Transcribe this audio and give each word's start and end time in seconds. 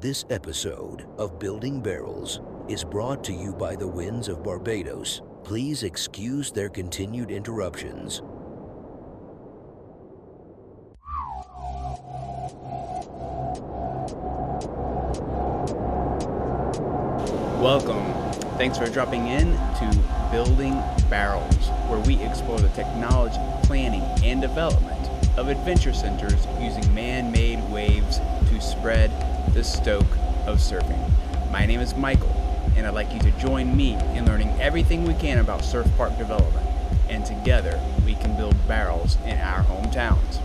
This 0.00 0.24
episode 0.30 1.06
of 1.18 1.40
Building 1.40 1.80
Barrels 1.80 2.40
is 2.68 2.84
brought 2.84 3.24
to 3.24 3.32
you 3.32 3.52
by 3.52 3.74
the 3.74 3.88
winds 3.88 4.28
of 4.28 4.44
Barbados. 4.44 5.22
Please 5.42 5.82
excuse 5.82 6.52
their 6.52 6.68
continued 6.68 7.32
interruptions. 7.32 8.22
Welcome. 17.60 18.14
Thanks 18.56 18.78
for 18.78 18.86
dropping 18.86 19.26
in 19.26 19.50
to 19.50 19.98
Building 20.30 20.80
Barrels, 21.10 21.70
where 21.88 21.98
we 22.06 22.22
explore 22.22 22.60
the 22.60 22.68
technology, 22.68 23.40
planning, 23.64 24.02
and 24.22 24.40
development 24.40 25.10
of 25.36 25.48
adventure 25.48 25.92
centers 25.92 26.46
using 26.60 26.94
man 26.94 27.32
made 27.32 27.60
waves 27.72 28.20
to 28.48 28.60
spread 28.60 29.10
the 29.54 29.64
stoke 29.64 30.10
of 30.46 30.58
surfing. 30.58 31.00
My 31.50 31.64
name 31.64 31.80
is 31.80 31.94
Michael, 31.94 32.30
and 32.76 32.86
I'd 32.86 32.94
like 32.94 33.12
you 33.12 33.20
to 33.20 33.30
join 33.32 33.76
me 33.76 33.94
in 34.14 34.26
learning 34.26 34.50
everything 34.60 35.04
we 35.04 35.14
can 35.14 35.38
about 35.38 35.64
surf 35.64 35.86
park 35.96 36.16
development. 36.18 36.66
And 37.08 37.24
together, 37.24 37.80
we 38.04 38.14
can 38.14 38.36
build 38.36 38.54
barrels 38.68 39.16
in 39.24 39.38
our 39.38 39.62
hometowns. 39.64 40.40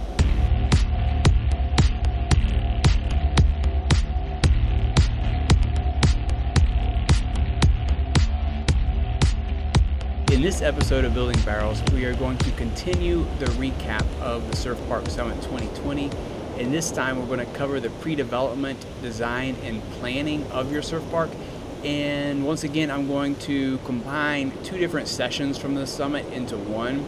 In 10.32 10.42
this 10.42 10.62
episode 10.62 11.06
of 11.06 11.14
Building 11.14 11.40
Barrels, 11.44 11.84
we 11.94 12.06
are 12.06 12.16
going 12.16 12.38
to 12.40 12.52
continue 12.52 13.26
the 13.40 13.46
recap 13.46 14.06
of 14.20 14.50
the 14.50 14.56
Surf 14.56 14.80
Park 14.88 15.08
Summit 15.10 15.36
2020. 15.44 16.10
And 16.58 16.72
this 16.72 16.92
time, 16.92 17.20
we're 17.20 17.26
going 17.26 17.46
to 17.46 17.54
cover 17.58 17.80
the 17.80 17.90
pre 17.90 18.16
development, 18.16 18.86
design, 19.02 19.56
and 19.64 19.82
planning 19.94 20.44
of 20.52 20.72
your 20.72 20.84
surf 20.84 21.04
park. 21.10 21.32
And 21.84 22.46
once 22.46 22.64
again, 22.64 22.92
I'm 22.92 23.08
going 23.08 23.36
to 23.38 23.78
combine 23.80 24.54
two 24.64 24.78
different 24.78 25.08
sessions 25.08 25.58
from 25.58 25.76
the 25.76 25.86
summit 25.88 26.26
into 26.32 26.56
one. 26.56 27.06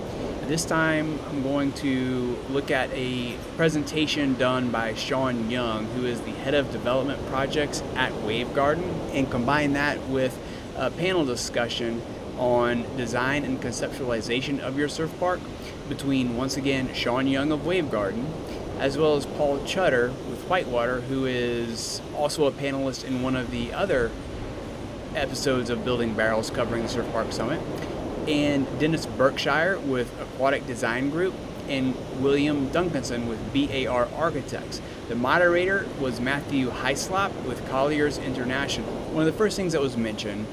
This 0.47 0.65
time, 0.65 1.19
I'm 1.29 1.43
going 1.43 1.71
to 1.73 2.37
look 2.49 2.71
at 2.71 2.89
a 2.91 3.37
presentation 3.55 4.33
done 4.35 4.71
by 4.71 4.93
Sean 4.95 5.49
Young, 5.49 5.85
who 5.87 6.05
is 6.05 6.19
the 6.21 6.31
head 6.31 6.55
of 6.55 6.71
development 6.71 7.25
projects 7.27 7.83
at 7.95 8.13
Wave 8.23 8.53
Garden, 8.53 8.83
and 9.13 9.29
combine 9.29 9.73
that 9.73 10.01
with 10.07 10.37
a 10.75 10.91
panel 10.91 11.23
discussion 11.23 12.01
on 12.37 12.83
design 12.97 13.45
and 13.45 13.61
conceptualization 13.61 14.59
of 14.59 14.77
your 14.77 14.89
surf 14.89 15.11
park 15.19 15.39
between, 15.87 16.35
once 16.35 16.57
again, 16.57 16.93
Sean 16.93 17.27
Young 17.27 17.51
of 17.51 17.65
Wave 17.65 17.89
Garden, 17.89 18.25
as 18.79 18.97
well 18.97 19.15
as 19.15 19.25
Paul 19.25 19.59
Chutter 19.59 20.09
with 20.29 20.43
Whitewater, 20.47 21.01
who 21.01 21.25
is 21.25 22.01
also 22.15 22.45
a 22.45 22.51
panelist 22.51 23.03
in 23.03 23.21
one 23.21 23.35
of 23.35 23.51
the 23.51 23.73
other 23.73 24.11
episodes 25.15 25.69
of 25.69 25.85
Building 25.85 26.13
Barrels 26.13 26.49
covering 26.49 26.83
the 26.83 26.89
Surf 26.89 27.09
Park 27.11 27.31
Summit, 27.31 27.61
and 28.27 28.67
Dennis 28.79 29.05
Berkshire 29.05 29.79
with 29.79 30.11
Aquatic 30.19 30.67
Design 30.67 31.09
Group, 31.09 31.33
and 31.67 31.95
William 32.21 32.69
Duncanson 32.69 33.27
with 33.27 33.39
BAR 33.53 34.07
Architects. 34.15 34.81
The 35.07 35.15
moderator 35.15 35.87
was 35.99 36.19
Matthew 36.19 36.69
Heislop 36.69 37.31
with 37.45 37.67
Colliers 37.69 38.17
International. 38.17 38.91
One 39.11 39.25
of 39.25 39.33
the 39.33 39.37
first 39.37 39.55
things 39.55 39.73
that 39.73 39.81
was 39.81 39.97
mentioned 39.97 40.45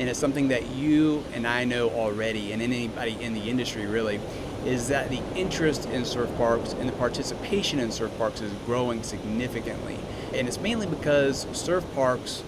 and 0.00 0.08
it's 0.08 0.18
something 0.18 0.48
that 0.48 0.70
you 0.70 1.22
and 1.34 1.46
I 1.46 1.64
know 1.64 1.90
already, 1.90 2.52
and 2.52 2.62
anybody 2.62 3.18
in 3.20 3.34
the 3.34 3.50
industry 3.50 3.84
really, 3.84 4.18
is 4.64 4.88
that 4.88 5.10
the 5.10 5.22
interest 5.34 5.86
in 5.86 6.04
surf 6.04 6.34
parks 6.36 6.72
and 6.74 6.88
the 6.88 6.92
participation 6.92 7.78
in 7.78 7.90
surf 7.90 8.16
parks 8.18 8.40
is 8.40 8.52
growing 8.66 9.02
significantly. 9.02 9.98
And 10.34 10.46
it's 10.46 10.60
mainly 10.60 10.86
because 10.86 11.46
surf 11.52 11.84
parks 11.94 12.42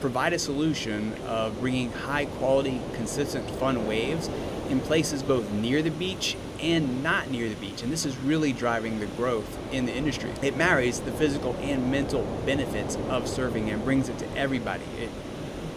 provide 0.00 0.32
a 0.32 0.38
solution 0.38 1.14
of 1.26 1.58
bringing 1.60 1.92
high 1.92 2.24
quality, 2.26 2.80
consistent, 2.94 3.50
fun 3.52 3.86
waves 3.86 4.30
in 4.68 4.80
places 4.80 5.22
both 5.22 5.50
near 5.50 5.82
the 5.82 5.90
beach 5.90 6.36
and 6.60 7.02
not 7.02 7.30
near 7.30 7.48
the 7.48 7.54
beach. 7.56 7.82
And 7.82 7.92
this 7.92 8.04
is 8.04 8.16
really 8.18 8.52
driving 8.52 9.00
the 9.00 9.06
growth 9.06 9.58
in 9.72 9.86
the 9.86 9.94
industry. 9.94 10.30
It 10.42 10.56
marries 10.56 11.00
the 11.00 11.12
physical 11.12 11.54
and 11.60 11.90
mental 11.90 12.22
benefits 12.44 12.96
of 13.08 13.24
surfing 13.24 13.72
and 13.72 13.84
brings 13.84 14.08
it 14.08 14.18
to 14.18 14.36
everybody. 14.36 14.84
It, 14.98 15.10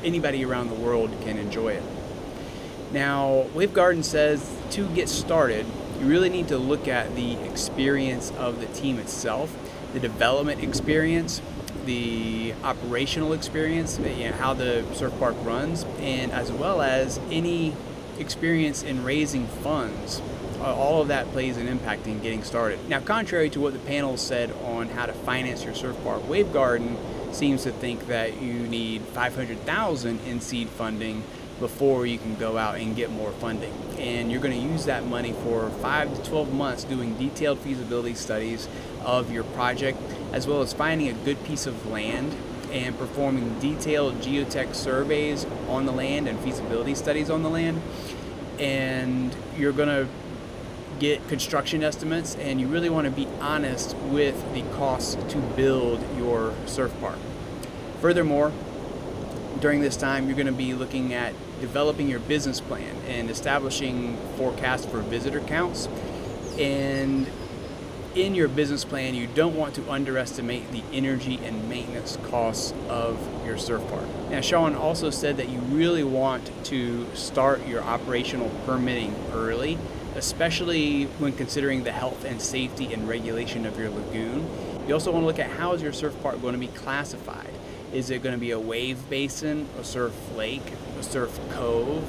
anybody 0.04 0.44
around 0.44 0.70
the 0.70 0.76
world 0.76 1.12
can 1.22 1.38
enjoy 1.38 1.74
it. 1.74 1.84
Now, 2.92 3.48
Wave 3.54 3.74
Garden 3.74 4.04
says 4.04 4.50
to 4.72 4.88
get 4.90 5.08
started, 5.08 5.66
you 6.02 6.08
really 6.08 6.30
need 6.30 6.48
to 6.48 6.58
look 6.58 6.88
at 6.88 7.16
the 7.16 7.34
experience 7.44 8.32
of 8.32 8.60
the 8.60 8.66
team 8.68 8.98
itself, 8.98 9.56
the 9.94 10.00
development 10.00 10.64
experience, 10.64 11.42
the 11.86 12.54
operational 12.64 13.34
experience, 13.34 14.00
you 14.00 14.30
know, 14.30 14.32
how 14.32 14.54
the 14.54 14.84
surf 14.94 15.14
park 15.20 15.36
runs, 15.44 15.86
and 16.00 16.32
as 16.32 16.52
well 16.52 16.82
as 16.82 17.20
any 17.30 17.76
experience 18.18 18.82
in 18.82 19.04
raising 19.04 19.46
funds. 19.48 20.22
All 20.60 21.02
of 21.02 21.08
that 21.10 21.28
plays 21.32 21.58
an 21.58 21.68
impact 21.68 22.08
in 22.08 22.20
getting 22.20 22.44
started. 22.44 22.88
Now, 22.88 23.00
contrary 23.00 23.50
to 23.52 23.60
what 23.60 23.74
the 23.74 23.80
panel 23.80 24.18
said 24.18 24.52
on 24.64 24.90
how 24.90 25.06
to 25.08 25.14
finance 25.14 25.64
your 25.64 25.74
surf 25.74 25.96
park, 26.04 26.28
Wave 26.28 26.52
Garden 26.52 26.98
seems 27.32 27.64
to 27.64 27.72
think 27.72 28.08
that 28.08 28.42
you 28.42 28.54
need 28.54 29.02
500,000 29.02 30.20
in 30.28 30.42
seed 30.42 30.70
funding 30.70 31.24
before 31.62 32.06
you 32.06 32.18
can 32.18 32.36
go 32.36 32.58
out 32.58 32.76
and 32.76 32.94
get 32.94 33.10
more 33.10 33.32
funding. 33.32 33.74
And 33.98 34.30
you're 34.30 34.42
going 34.42 34.60
to 34.60 34.68
use 34.68 34.84
that 34.86 35.06
money 35.06 35.32
for 35.44 35.70
5 35.70 36.16
to 36.16 36.30
12 36.30 36.54
months 36.54 36.84
doing 36.84 37.16
detailed 37.18 37.60
feasibility 37.60 38.16
studies 38.16 38.68
of 39.06 39.32
your 39.32 39.46
project 39.46 39.98
as 40.34 40.46
well 40.46 40.62
as 40.62 40.74
finding 40.74 41.08
a 41.08 41.14
good 41.14 41.42
piece 41.46 41.66
of 41.66 41.88
land 41.88 42.36
and 42.74 42.98
performing 42.98 43.58
detailed 43.60 44.16
geotech 44.16 44.76
surveys 44.76 45.46
on 45.70 45.86
the 45.86 45.92
land 45.92 46.28
and 46.28 46.38
feasibility 46.40 46.96
studies 46.96 47.30
on 47.30 47.44
the 47.44 47.50
land. 47.50 47.82
And 48.60 49.34
you're 49.58 49.72
going 49.72 49.90
to 49.90 50.08
get 51.00 51.26
construction 51.28 51.84
estimates 51.84 52.36
and 52.36 52.60
you 52.60 52.68
really 52.68 52.90
want 52.90 53.06
to 53.06 53.12
be 53.12 53.28
honest 53.40 53.96
with 53.98 54.54
the 54.54 54.62
costs 54.76 55.16
to 55.32 55.38
build 55.56 56.00
your 56.18 56.54
surf 56.66 56.94
park. 57.00 57.18
Furthermore, 58.02 58.52
during 59.60 59.82
this 59.82 59.96
time, 59.96 60.26
you're 60.26 60.36
going 60.36 60.48
to 60.48 60.52
be 60.52 60.74
looking 60.74 61.14
at 61.14 61.34
developing 61.62 62.10
your 62.10 62.20
business 62.20 62.60
plan 62.60 62.96
and 63.08 63.30
establishing 63.30 64.18
forecasts 64.38 64.86
for 64.86 65.00
visitor 65.00 65.40
counts. 65.42 65.88
And 66.60 67.28
in 68.16 68.36
your 68.36 68.50
business 68.50 68.84
plan, 68.84 69.16
you 69.16 69.28
don't 69.28 69.56
want 69.56 69.76
to 69.76 69.90
underestimate 69.90 70.70
the 70.72 70.84
energy 70.92 71.40
and 71.46 71.70
maintenance 71.70 72.18
costs 72.24 72.74
of 72.90 73.18
your 73.46 73.58
surf 73.58 73.88
park. 73.88 74.06
Now, 74.30 74.42
Sean 74.42 74.76
also 74.76 75.10
said 75.10 75.38
that 75.38 75.48
you 75.48 75.60
really 75.60 76.04
want 76.04 76.52
to 76.66 77.08
start 77.16 77.66
your 77.66 77.82
operational 77.82 78.50
permitting 78.66 79.16
early 79.32 79.78
especially 80.16 81.06
when 81.20 81.34
considering 81.34 81.84
the 81.84 81.92
health 81.92 82.26
and 82.26 82.42
safety 82.42 82.94
and 82.94 83.08
regulation 83.08 83.66
of 83.66 83.78
your 83.80 83.90
lagoon. 83.90 84.48
You 84.88 84.94
also 84.94 85.12
want 85.12 85.24
to 85.24 85.28
look 85.28 85.40
at 85.40 85.50
how 85.50 85.74
is 85.74 85.82
your 85.82 85.94
surf 85.94 86.16
park 86.22 86.42
going 86.42 86.54
to 86.54 86.60
be 86.60 86.68
classified. 86.68 87.50
Is 87.94 88.10
it 88.10 88.24
going 88.24 88.34
to 88.34 88.40
be 88.40 88.52
a 88.52 88.60
wave 88.60 89.10
basin, 89.10 89.68
a 89.80 89.84
surf 89.84 90.14
lake, 90.36 90.64
a 91.02 91.04
surf 91.04 91.38
cove, 91.50 92.06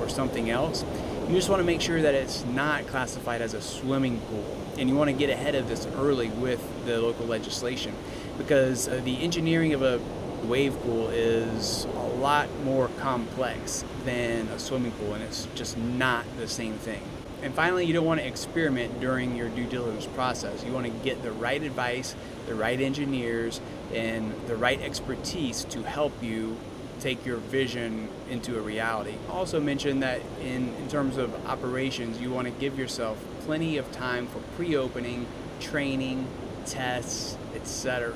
or 0.00 0.08
something 0.08 0.50
else? 0.50 0.84
You 1.28 1.36
just 1.36 1.48
want 1.48 1.60
to 1.60 1.64
make 1.64 1.80
sure 1.80 2.02
that 2.02 2.14
it's 2.14 2.44
not 2.46 2.86
classified 2.88 3.40
as 3.40 3.54
a 3.54 3.62
swimming 3.62 4.20
pool. 4.20 4.44
And 4.76 4.88
you 4.88 4.96
want 4.96 5.08
to 5.08 5.16
get 5.16 5.30
ahead 5.30 5.54
of 5.54 5.68
this 5.68 5.86
early 5.96 6.28
with 6.28 6.60
the 6.84 7.00
local 7.00 7.26
legislation 7.26 7.94
because 8.36 8.88
uh, 8.88 9.00
the 9.04 9.22
engineering 9.22 9.72
of 9.72 9.82
a 9.82 10.00
wave 10.44 10.74
pool 10.82 11.08
is 11.10 11.84
a 11.84 12.08
lot 12.18 12.48
more 12.64 12.88
complex 12.98 13.84
than 14.04 14.48
a 14.48 14.58
swimming 14.58 14.92
pool, 14.92 15.14
and 15.14 15.22
it's 15.22 15.46
just 15.54 15.78
not 15.78 16.24
the 16.38 16.48
same 16.48 16.74
thing. 16.74 17.02
And 17.42 17.54
finally, 17.54 17.86
you 17.86 17.92
don't 17.92 18.04
want 18.04 18.20
to 18.20 18.26
experiment 18.26 19.00
during 19.00 19.36
your 19.36 19.48
due 19.48 19.66
diligence 19.66 20.06
process. 20.06 20.64
You 20.64 20.72
want 20.72 20.86
to 20.86 20.92
get 21.04 21.22
the 21.22 21.32
right 21.32 21.62
advice, 21.62 22.14
the 22.46 22.54
right 22.54 22.80
engineers, 22.80 23.60
and 23.92 24.32
the 24.46 24.56
right 24.56 24.80
expertise 24.80 25.64
to 25.64 25.82
help 25.82 26.12
you 26.22 26.56
take 27.02 27.26
your 27.26 27.38
vision 27.38 28.08
into 28.30 28.56
a 28.56 28.60
reality. 28.60 29.14
Also 29.28 29.60
mention 29.60 30.00
that 30.00 30.20
in, 30.40 30.72
in 30.76 30.88
terms 30.88 31.16
of 31.16 31.34
operations, 31.46 32.20
you 32.20 32.30
want 32.30 32.46
to 32.46 32.52
give 32.52 32.78
yourself 32.78 33.22
plenty 33.40 33.76
of 33.76 33.90
time 33.90 34.28
for 34.28 34.38
pre-opening, 34.56 35.26
training, 35.58 36.26
tests, 36.64 37.36
etc. 37.56 38.14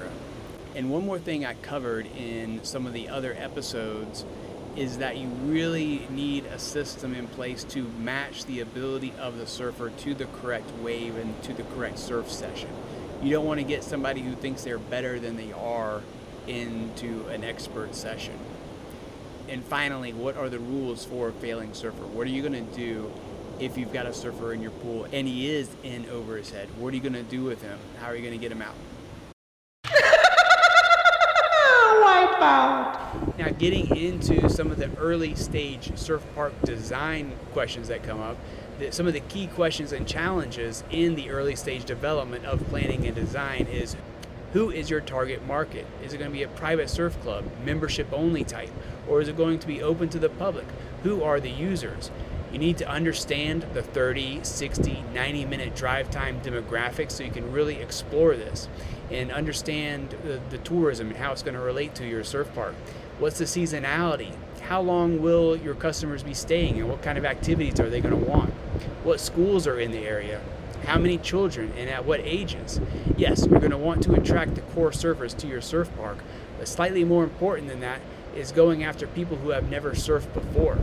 And 0.77 0.91
one 0.91 1.05
more 1.05 1.19
thing 1.19 1.45
I 1.45 1.55
covered 1.55 2.07
in 2.17 2.63
some 2.63 2.87
of 2.87 2.93
the 2.93 3.09
other 3.09 3.35
episodes 3.37 4.25
is 4.77 4.99
that 4.99 5.17
you 5.17 5.27
really 5.27 6.07
need 6.11 6.45
a 6.47 6.59
system 6.59 7.15
in 7.15 7.27
place 7.29 7.65
to 7.65 7.83
match 7.99 8.45
the 8.45 8.61
ability 8.61 9.13
of 9.19 9.39
the 9.39 9.47
surfer 9.47 9.91
to 9.91 10.15
the 10.15 10.27
correct 10.41 10.71
wave 10.83 11.17
and 11.17 11.43
to 11.43 11.55
the 11.55 11.63
correct 11.75 11.99
surf 11.99 12.31
session. 12.31 12.69
You 13.23 13.31
don't 13.31 13.47
want 13.47 13.59
to 13.59 13.65
get 13.67 13.83
somebody 13.83 14.21
who 14.21 14.35
thinks 14.35 14.63
they're 14.63 14.79
better 14.79 15.19
than 15.19 15.37
they 15.37 15.51
are 15.53 16.03
into 16.47 17.27
an 17.29 17.43
expert 17.43 17.95
session. 17.95 18.39
And 19.49 19.65
finally, 19.65 20.13
what 20.13 20.37
are 20.37 20.49
the 20.49 20.59
rules 20.59 21.05
for 21.05 21.29
a 21.29 21.33
failing 21.33 21.75
surfer? 21.75 22.07
What 22.07 22.27
are 22.27 22.31
you 22.31 22.43
going 22.43 22.53
to 22.53 22.77
do 22.77 23.13
if 23.61 23.79
you've 23.79 23.93
got 23.93 24.07
a 24.07 24.13
surfer 24.13 24.53
in 24.53 24.61
your 24.61 24.73
pool 24.73 25.07
and 25.13 25.27
he 25.27 25.55
is 25.55 25.69
in 25.83 26.09
over 26.11 26.37
his 26.37 26.51
head? 26.51 26.69
What 26.79 26.93
are 26.93 26.97
you 26.97 27.03
going 27.03 27.13
to 27.15 27.23
do 27.23 27.45
with 27.45 27.63
him? 27.63 27.79
How 28.01 28.07
are 28.07 28.17
you 28.17 28.23
going 28.23 28.39
to 28.39 28.41
get 28.41 28.53
him 28.53 28.63
out? 28.63 28.75
about. 32.37 33.39
Now, 33.39 33.51
getting 33.51 33.95
into 33.97 34.49
some 34.49 34.71
of 34.71 34.79
the 34.79 34.95
early 34.97 35.35
stage 35.35 35.97
surf 35.97 36.23
park 36.35 36.53
design 36.63 37.33
questions 37.53 37.89
that 37.89 38.03
come 38.03 38.21
up, 38.21 38.37
some 38.91 39.07
of 39.07 39.15
the 39.15 39.21
key 39.21 39.47
questions 39.49 39.93
and 39.93 40.07
challenges 40.07 40.85
in 40.91 41.15
the 41.15 41.31
early 41.31 41.57
stage 41.57 41.85
development 41.85 42.45
of 42.45 42.67
planning 42.69 43.07
and 43.07 43.15
design 43.15 43.67
is 43.71 43.97
who 44.53 44.71
is 44.71 44.89
your 44.89 45.01
target 45.01 45.47
market? 45.47 45.87
Is 46.03 46.15
it 46.15 46.19
going 46.19 46.31
to 46.31 46.37
be 46.37 46.43
a 46.43 46.49
private 46.49 46.89
surf 46.89 47.21
club, 47.23 47.45
membership 47.65 48.09
only 48.13 48.45
type, 48.45 48.71
or 49.09 49.21
is 49.21 49.29
it 49.29 49.37
going 49.37 49.59
to 49.59 49.67
be 49.67 49.83
open 49.83 50.09
to 50.11 50.19
the 50.19 50.29
public? 50.29 50.67
Who 51.03 51.23
are 51.23 51.41
the 51.41 51.51
users? 51.51 52.11
You 52.53 52.59
need 52.59 52.79
to 52.79 52.89
understand 52.89 53.67
the 53.75 53.83
30, 53.83 54.41
60, 54.43 55.05
90 55.13 55.45
minute 55.45 55.77
drive 55.77 56.11
time 56.11 56.41
demographics 56.41 57.13
so 57.13 57.25
you 57.25 57.31
can 57.31 57.53
really 57.53 57.77
explore 57.77 58.37
this 58.37 58.69
and 59.11 59.31
understand 59.31 60.17
the, 60.25 60.41
the 60.51 60.59
tourism 60.59 61.09
and 61.09 61.17
how 61.17 61.33
it's 61.33 61.43
going 61.43 61.55
to 61.55 61.61
relate 61.61 61.95
to 61.97 62.07
your 62.07 62.25
surf 62.25 62.53
park. 62.55 62.75
What's 63.19 63.39
the 63.39 63.45
seasonality? 63.45 64.35
How 64.63 64.81
long 64.81 65.23
will 65.23 65.57
your 65.57 65.75
customers 65.75 66.23
be 66.23 66.35
staying 66.35 66.79
and 66.79 66.89
what 66.89 67.03
kind 67.03 67.19
of 67.19 67.25
activities 67.25 67.79
are 67.79 67.91
they 67.91 68.01
going 68.01 68.19
to 68.19 68.31
want? 68.31 68.51
What 69.05 69.21
schools 69.21 69.67
are 69.67 69.79
in 69.79 69.91
the 69.91 70.07
area? 70.07 70.41
How 70.87 70.99
many 70.99 71.19
children 71.19 71.73
and 71.77 71.89
at 71.91 72.05
what 72.05 72.21
ages? 72.21 72.81
Yes, 73.17 73.47
you're 73.47 73.59
going 73.59 73.71
to 73.71 73.79
want 73.79 74.03
to 74.05 74.15
attract 74.15 74.55
the 74.55 74.61
core 74.61 74.91
surfers 74.91 75.37
to 75.39 75.47
your 75.47 75.61
surf 75.61 75.91
park, 75.97 76.19
but 76.59 76.69
slightly 76.69 77.05
more 77.05 77.25
important 77.25 77.69
than 77.69 77.81
that 77.81 78.01
is 78.37 78.53
going 78.53 78.85
after 78.85 79.07
people 79.07 79.37
who 79.39 79.51
have 79.51 79.71
never 79.71 79.93
surfed 79.93 80.33
before. 80.35 80.79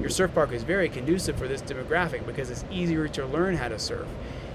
Your 0.00 0.08
surf 0.08 0.34
park 0.34 0.52
is 0.52 0.62
very 0.62 0.88
conducive 0.88 1.36
for 1.36 1.46
this 1.46 1.62
demographic 1.62 2.24
because 2.24 2.50
it's 2.50 2.64
easier 2.70 3.06
to 3.08 3.26
learn 3.26 3.56
how 3.56 3.68
to 3.68 3.78
surf. 3.78 4.06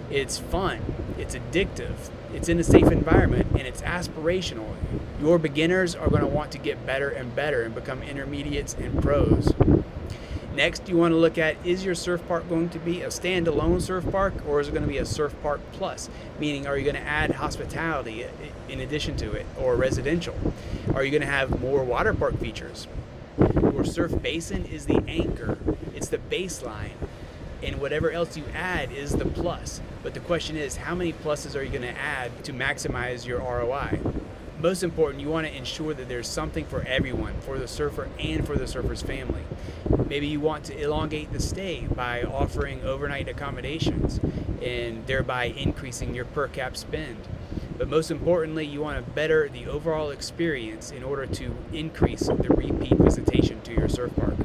It's 0.10 0.38
fun, 0.38 0.82
it's 1.18 1.36
addictive, 1.36 2.10
it's 2.34 2.50
in 2.50 2.60
a 2.60 2.64
safe 2.64 2.92
environment, 2.92 3.48
and 3.52 3.62
it's 3.62 3.82
aspirational. 3.82 4.76
Your 5.20 5.40
beginners 5.40 5.96
are 5.96 6.10
going 6.10 6.22
to 6.22 6.28
want 6.28 6.52
to 6.52 6.58
get 6.58 6.86
better 6.86 7.10
and 7.10 7.36
better 7.36 7.64
and 7.64 7.74
become 7.74 8.04
intermediates 8.04 8.74
and 8.76 9.02
pros. 9.02 9.54
Next, 10.56 10.88
you 10.88 10.96
want 10.96 11.12
to 11.12 11.18
look 11.18 11.38
at 11.38 11.58
is 11.66 11.84
your 11.84 11.96
surf 11.96 12.26
park 12.30 12.48
going 12.48 12.70
to 12.70 12.80
be 12.80 13.02
a 13.02 13.08
standalone 13.08 13.82
surf 13.82 14.10
park 14.10 14.34
or 14.48 14.62
is 14.62 14.70
it 14.70 14.72
going 14.72 14.84
to 14.84 14.90
be 14.90 15.00
a 15.00 15.06
surf 15.06 15.36
park 15.44 15.60
plus? 15.74 16.10
Meaning, 16.40 16.66
are 16.66 16.78
you 16.78 16.86
going 16.86 16.96
to 16.96 17.02
add 17.02 17.32
hospitality 17.32 18.26
in 18.70 18.80
addition 18.80 19.18
to 19.18 19.34
it 19.34 19.46
or 19.60 19.76
residential? 19.76 20.34
Are 20.94 21.04
you 21.04 21.12
going 21.12 21.22
to 21.22 21.28
have 21.28 21.60
more 21.60 21.84
water 21.84 22.14
park 22.14 22.40
features? 22.40 22.88
Your 23.38 23.84
surf 23.84 24.22
basin 24.22 24.64
is 24.64 24.86
the 24.86 25.04
anchor, 25.10 25.58
it's 25.94 26.08
the 26.08 26.20
baseline, 26.20 26.94
and 27.62 27.82
whatever 27.82 28.10
else 28.10 28.38
you 28.38 28.46
add 28.54 28.94
is 28.94 29.12
the 29.12 29.26
plus. 29.26 29.82
But 30.04 30.14
the 30.14 30.22
question 30.22 30.56
is, 30.56 30.78
how 30.78 30.96
many 30.96 31.12
pluses 31.12 31.60
are 31.60 31.64
you 31.64 31.70
going 31.70 31.82
to 31.82 32.00
add 32.00 32.46
to 32.46 32.54
maximize 32.54 33.26
your 33.26 33.40
ROI? 33.40 34.00
Most 34.62 34.84
important, 34.84 35.22
you 35.22 35.30
want 35.30 35.46
to 35.46 35.54
ensure 35.54 35.94
that 35.94 36.08
there's 36.08 36.30
something 36.30 36.66
for 36.66 36.82
everyone, 36.84 37.34
for 37.42 37.60
the 37.60 37.68
surfer 37.68 38.08
and 38.18 38.48
for 38.48 38.56
the 38.56 38.68
surfer's 38.68 39.02
family. 39.02 39.44
Maybe 40.08 40.28
you 40.28 40.40
want 40.40 40.64
to 40.66 40.82
elongate 40.82 41.34
the 41.34 41.42
stay 41.42 41.88
by 41.94 42.24
offering 42.24 42.82
overnight 42.84 43.28
accommodations 43.28 44.20
and 44.62 45.06
thereby 45.08 45.46
increasing 45.46 46.16
your 46.16 46.26
per 46.26 46.48
cap 46.48 46.78
spend. 46.78 47.18
But 47.78 47.90
most 47.90 48.10
importantly, 48.10 48.66
you 48.66 48.80
want 48.80 49.06
to 49.06 49.12
better 49.12 49.50
the 49.50 49.68
overall 49.68 50.10
experience 50.10 50.90
in 50.90 51.04
order 51.04 51.26
to 51.26 51.56
increase 51.74 52.28
the 52.28 52.50
repeat 52.56 52.98
visitation 52.98 53.62
to 53.64 53.74
your 53.74 53.90
surf 53.90 54.16
park. 54.16 54.36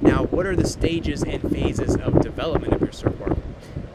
Now, 0.00 0.24
what 0.24 0.46
are 0.46 0.54
the 0.54 0.66
stages 0.66 1.24
and 1.24 1.42
phases 1.50 1.96
of 1.96 2.20
development 2.22 2.72
of 2.72 2.80
your 2.80 2.92
surf 2.92 3.18
park? 3.18 3.27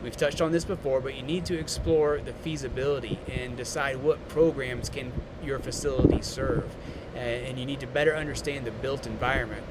We've 0.03 0.17
touched 0.17 0.41
on 0.41 0.51
this 0.51 0.65
before, 0.65 0.99
but 0.99 1.15
you 1.15 1.23
need 1.23 1.45
to 1.45 1.57
explore 1.57 2.19
the 2.19 2.33
feasibility 2.33 3.17
and 3.31 3.55
decide 3.55 4.03
what 4.03 4.27
programs 4.27 4.89
can 4.89 5.13
your 5.41 5.59
facility 5.59 6.21
serve. 6.21 6.69
And 7.15 7.57
you 7.57 7.65
need 7.65 7.79
to 7.79 7.87
better 7.87 8.13
understand 8.13 8.65
the 8.65 8.71
built 8.71 9.07
environment. 9.07 9.63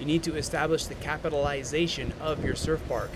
You 0.00 0.06
need 0.06 0.22
to 0.22 0.36
establish 0.36 0.86
the 0.86 0.94
capitalization 0.94 2.14
of 2.20 2.42
your 2.42 2.54
surf 2.54 2.80
park 2.88 3.10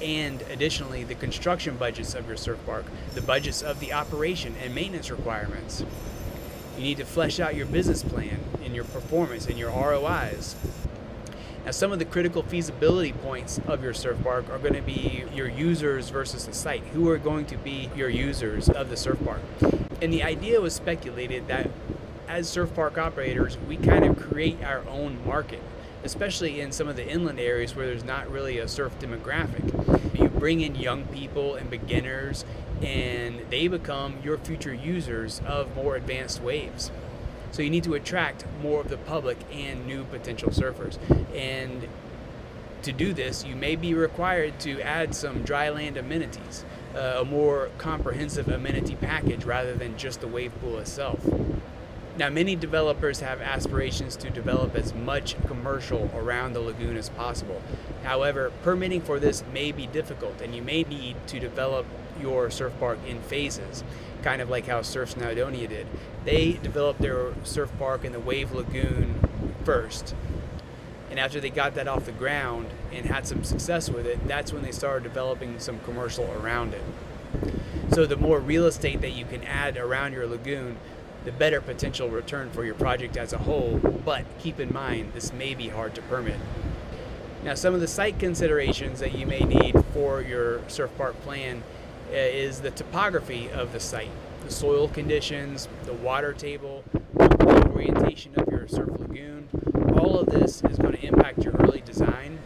and 0.00 0.40
additionally 0.42 1.04
the 1.04 1.16
construction 1.16 1.76
budgets 1.76 2.14
of 2.14 2.26
your 2.28 2.36
surf 2.36 2.58
park, 2.64 2.86
the 3.14 3.20
budgets 3.20 3.60
of 3.60 3.78
the 3.80 3.92
operation 3.92 4.54
and 4.62 4.74
maintenance 4.74 5.10
requirements. 5.10 5.84
You 6.76 6.84
need 6.84 6.96
to 6.98 7.04
flesh 7.04 7.40
out 7.40 7.56
your 7.56 7.66
business 7.66 8.02
plan 8.02 8.38
and 8.64 8.74
your 8.74 8.84
performance 8.84 9.46
and 9.48 9.58
your 9.58 9.70
ROIs. 9.70 10.54
Now, 11.68 11.72
some 11.72 11.92
of 11.92 11.98
the 11.98 12.06
critical 12.06 12.42
feasibility 12.42 13.12
points 13.12 13.60
of 13.66 13.82
your 13.82 13.92
surf 13.92 14.16
park 14.22 14.48
are 14.48 14.56
going 14.58 14.72
to 14.72 14.80
be 14.80 15.24
your 15.34 15.50
users 15.50 16.08
versus 16.08 16.46
the 16.46 16.54
site. 16.54 16.82
Who 16.94 17.10
are 17.10 17.18
going 17.18 17.44
to 17.44 17.58
be 17.58 17.90
your 17.94 18.08
users 18.08 18.70
of 18.70 18.88
the 18.88 18.96
surf 18.96 19.22
park? 19.22 19.42
And 20.00 20.10
the 20.10 20.22
idea 20.22 20.62
was 20.62 20.72
speculated 20.74 21.46
that 21.48 21.68
as 22.26 22.48
surf 22.48 22.74
park 22.74 22.96
operators, 22.96 23.58
we 23.68 23.76
kind 23.76 24.06
of 24.06 24.16
create 24.16 24.64
our 24.64 24.82
own 24.88 25.18
market 25.26 25.60
especially 26.04 26.60
in 26.60 26.70
some 26.70 26.86
of 26.86 26.96
the 26.96 27.06
inland 27.06 27.40
areas 27.40 27.74
where 27.74 27.86
there's 27.86 28.04
not 28.04 28.30
really 28.30 28.58
a 28.58 28.68
surf 28.68 28.96
demographic. 29.00 30.18
You 30.18 30.28
bring 30.28 30.60
in 30.60 30.76
young 30.76 31.04
people 31.06 31.56
and 31.56 31.68
beginners, 31.68 32.44
and 32.80 33.40
they 33.50 33.66
become 33.66 34.14
your 34.22 34.38
future 34.38 34.72
users 34.72 35.42
of 35.44 35.74
more 35.74 35.96
advanced 35.96 36.40
waves. 36.40 36.90
So 37.50 37.62
you 37.62 37.70
need 37.70 37.84
to 37.84 37.94
attract 37.94 38.44
more 38.62 38.80
of 38.80 38.88
the 38.88 38.98
public 38.98 39.38
and 39.52 39.86
new 39.86 40.04
potential 40.04 40.50
surfers. 40.50 40.98
And 41.34 41.88
to 42.82 42.92
do 42.92 43.12
this, 43.12 43.44
you 43.44 43.56
may 43.56 43.76
be 43.76 43.94
required 43.94 44.60
to 44.60 44.80
add 44.80 45.14
some 45.14 45.42
dry 45.42 45.68
land 45.70 45.96
amenities, 45.96 46.64
uh, 46.94 47.18
a 47.20 47.24
more 47.24 47.70
comprehensive 47.78 48.48
amenity 48.48 48.96
package 48.96 49.44
rather 49.44 49.74
than 49.74 49.96
just 49.96 50.20
the 50.20 50.28
wave 50.28 50.52
pool 50.60 50.78
itself. 50.78 51.20
Now, 52.18 52.30
many 52.30 52.56
developers 52.56 53.20
have 53.20 53.40
aspirations 53.40 54.16
to 54.16 54.30
develop 54.30 54.74
as 54.74 54.92
much 54.92 55.36
commercial 55.46 56.10
around 56.16 56.52
the 56.52 56.60
lagoon 56.60 56.96
as 56.96 57.10
possible. 57.10 57.62
However, 58.02 58.50
permitting 58.64 59.02
for 59.02 59.20
this 59.20 59.44
may 59.52 59.70
be 59.70 59.86
difficult, 59.86 60.40
and 60.40 60.52
you 60.52 60.60
may 60.60 60.82
need 60.82 61.14
to 61.28 61.38
develop 61.38 61.86
your 62.20 62.50
surf 62.50 62.72
park 62.78 62.98
in 63.06 63.20
phases, 63.22 63.84
kind 64.22 64.42
of 64.42 64.50
like 64.50 64.66
how 64.66 64.82
Surf 64.82 65.14
Snowdonia 65.14 65.68
did. 65.68 65.86
They 66.24 66.54
developed 66.54 67.00
their 67.00 67.32
surf 67.44 67.70
park 67.78 68.04
in 68.04 68.12
the 68.12 68.20
Wave 68.20 68.52
Lagoon 68.52 69.20
first. 69.64 70.14
And 71.10 71.18
after 71.18 71.40
they 71.40 71.50
got 71.50 71.74
that 71.74 71.88
off 71.88 72.04
the 72.04 72.12
ground 72.12 72.68
and 72.92 73.06
had 73.06 73.26
some 73.26 73.42
success 73.42 73.88
with 73.88 74.06
it, 74.06 74.26
that's 74.28 74.52
when 74.52 74.62
they 74.62 74.72
started 74.72 75.04
developing 75.04 75.58
some 75.58 75.80
commercial 75.80 76.30
around 76.32 76.74
it. 76.74 76.82
So, 77.92 78.04
the 78.04 78.16
more 78.16 78.38
real 78.38 78.66
estate 78.66 79.00
that 79.00 79.12
you 79.12 79.24
can 79.24 79.42
add 79.44 79.76
around 79.76 80.12
your 80.12 80.26
lagoon, 80.26 80.76
the 81.24 81.32
better 81.32 81.60
potential 81.60 82.08
return 82.08 82.50
for 82.50 82.64
your 82.64 82.74
project 82.74 83.16
as 83.16 83.32
a 83.32 83.38
whole, 83.38 83.78
but 83.78 84.24
keep 84.38 84.60
in 84.60 84.72
mind 84.72 85.12
this 85.14 85.32
may 85.32 85.54
be 85.54 85.68
hard 85.68 85.94
to 85.94 86.02
permit. 86.02 86.38
Now, 87.42 87.54
some 87.54 87.74
of 87.74 87.80
the 87.80 87.88
site 87.88 88.18
considerations 88.18 89.00
that 89.00 89.14
you 89.14 89.26
may 89.26 89.40
need 89.40 89.74
for 89.92 90.20
your 90.20 90.68
surf 90.68 90.90
park 90.96 91.20
plan 91.22 91.62
Uh, 92.10 92.16
is 92.16 92.60
the 92.60 92.70
topography 92.70 93.50
of 93.50 93.74
the 93.74 93.78
site, 93.78 94.10
the 94.42 94.50
soil 94.50 94.88
conditions, 94.88 95.68
the 95.84 95.92
water 95.92 96.32
table, 96.32 96.82
the 97.14 97.68
orientation 97.70 98.32
of 98.38 98.50
your 98.50 98.66
surf 98.66 98.88
lagoon. 98.98 99.46
All 99.92 100.18
of 100.18 100.26
this 100.26 100.62
is 100.70 100.78
going 100.78 100.94
to 100.94 101.06
impact 101.06 101.44
your 101.44 101.52
early 101.58 101.82
design, 101.82 102.38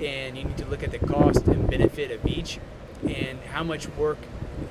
and 0.00 0.38
you 0.38 0.44
need 0.44 0.56
to 0.58 0.66
look 0.66 0.84
at 0.84 0.92
the 0.92 1.00
cost 1.00 1.48
and 1.48 1.68
benefit 1.68 2.12
of 2.12 2.24
each 2.26 2.60
and 3.08 3.40
how 3.52 3.64
much 3.64 3.88
work 3.90 4.18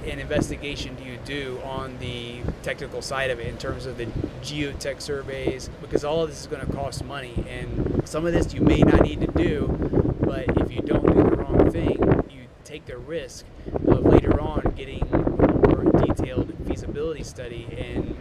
and 0.06 0.22
investigation 0.22 0.96
do 0.96 1.04
you 1.04 1.18
do 1.25 1.60
on 1.66 1.98
the 2.00 2.39
technical 2.63 3.01
side 3.01 3.30
of 3.30 3.42
it 3.42 3.48
in 3.48 3.58
terms 3.58 3.86
of 3.86 3.98
the 3.98 4.06
geotech 4.42 5.01
surveys? 5.01 5.70
Because 5.82 6.06
all 6.06 6.24
of 6.24 6.30
this 6.30 6.39
is 6.39 6.48
going 6.48 6.66
to 6.66 6.72
cost 6.72 7.04
money, 7.04 7.44
and 7.50 8.01
some 8.06 8.25
of 8.25 8.32
this 8.32 8.54
you 8.54 8.62
may 8.62 8.80
not 8.80 9.01
need 9.01 9.20
to 9.20 9.27
do, 9.27 9.68
but 10.22 10.46
if 10.62 10.72
you 10.72 10.80
don't 10.80 11.06
do 11.06 11.16
the 11.16 11.36
wrong 11.36 11.70
thing, 11.70 11.98
you 12.30 12.46
take 12.63 12.86
the 12.86 12.98
risk 12.98 13.44
of 13.98 14.06
later 14.06 14.39
on 14.39 14.62
getting 14.75 15.01
a 15.12 15.18
more 15.18 15.84
detailed 16.06 16.54
feasibility 16.68 17.24
study 17.24 17.68
and 17.77 18.16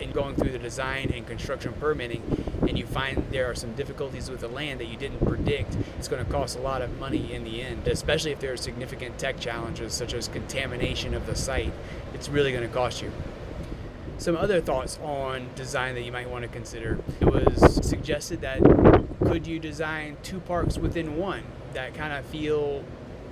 and 0.00 0.12
going 0.12 0.36
through 0.36 0.50
the 0.50 0.58
design 0.58 1.10
and 1.14 1.26
construction 1.26 1.72
permitting 1.80 2.22
and 2.68 2.78
you 2.78 2.86
find 2.86 3.24
there 3.30 3.50
are 3.50 3.54
some 3.54 3.72
difficulties 3.74 4.30
with 4.30 4.40
the 4.40 4.48
land 4.48 4.80
that 4.80 4.86
you 4.86 4.96
didn't 4.96 5.24
predict, 5.24 5.76
it's 5.98 6.08
going 6.08 6.24
to 6.24 6.30
cost 6.30 6.58
a 6.58 6.60
lot 6.60 6.82
of 6.82 6.98
money 6.98 7.32
in 7.32 7.44
the 7.44 7.62
end, 7.62 7.86
especially 7.86 8.32
if 8.32 8.40
there 8.40 8.52
are 8.52 8.56
significant 8.56 9.18
tech 9.18 9.38
challenges 9.38 9.92
such 9.92 10.14
as 10.14 10.28
contamination 10.28 11.14
of 11.14 11.26
the 11.26 11.34
site. 11.34 11.72
It's 12.14 12.28
really 12.28 12.52
going 12.52 12.66
to 12.66 12.72
cost 12.72 13.02
you. 13.02 13.12
Some 14.18 14.36
other 14.36 14.60
thoughts 14.60 14.98
on 15.02 15.48
design 15.54 15.94
that 15.94 16.02
you 16.02 16.12
might 16.12 16.30
want 16.30 16.42
to 16.42 16.48
consider. 16.48 16.98
It 17.20 17.26
was 17.26 17.86
suggested 17.86 18.40
that 18.42 18.62
could 19.24 19.46
you 19.46 19.58
design 19.58 20.16
two 20.22 20.40
parks 20.40 20.78
within 20.78 21.16
one 21.16 21.42
that 21.74 21.94
kind 21.94 22.12
of 22.12 22.24
feel 22.26 22.84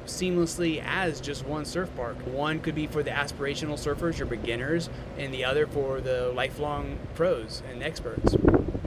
seamlessly 0.06 0.82
as 0.85 1.21
just 1.21 1.47
one 1.47 1.64
surf 1.64 1.90
park. 1.97 2.16
One 2.26 2.61
could 2.61 2.75
be 2.75 2.87
for 2.87 3.02
the 3.02 3.11
aspirational 3.11 3.75
surfers, 3.75 4.18
your 4.18 4.26
beginners, 4.26 4.90
and 5.18 5.32
the 5.32 5.44
other 5.44 5.66
for 5.66 6.00
the 6.00 6.32
lifelong 6.35 6.99
pros 7.14 7.62
and 7.71 7.82
experts. 7.82 8.35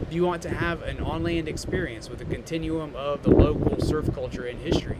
If 0.01 0.13
you 0.13 0.23
want 0.23 0.41
to 0.43 0.49
have 0.49 0.83
an 0.83 0.99
on 0.99 1.23
land 1.23 1.47
experience 1.47 2.09
with 2.09 2.21
a 2.21 2.25
continuum 2.25 2.95
of 2.95 3.23
the 3.23 3.31
local 3.31 3.79
surf 3.81 4.13
culture 4.13 4.45
and 4.45 4.59
history, 4.59 4.97